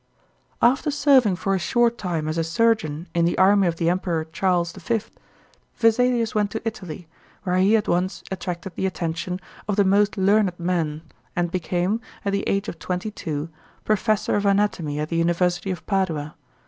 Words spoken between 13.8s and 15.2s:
Professor of Anatomy at the